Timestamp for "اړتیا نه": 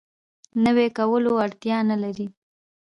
1.45-1.95